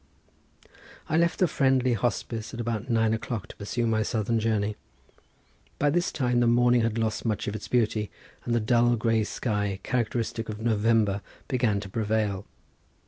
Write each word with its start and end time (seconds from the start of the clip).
I 1.09 1.15
left 1.15 1.37
the 1.37 1.47
friendly 1.47 1.93
hospice 1.93 2.55
at 2.55 2.59
about 2.59 2.89
nine 2.89 3.13
o'clock 3.13 3.47
to 3.49 3.55
pursue 3.55 3.85
my 3.85 4.01
southern 4.01 4.39
journey. 4.39 4.75
By 5.77 5.91
this 5.91 6.11
time 6.11 6.39
the 6.39 6.47
morning 6.47 6.81
had 6.81 6.97
lost 6.97 7.23
much 7.23 7.47
of 7.47 7.55
its 7.55 7.67
beauty, 7.67 8.09
and 8.43 8.55
the 8.55 8.59
dull 8.59 8.95
grey 8.95 9.23
sky 9.25 9.79
characteristic 9.83 10.49
of 10.49 10.59
November 10.59 11.21
began 11.47 11.79
to 11.81 11.89
prevail. 11.89 12.47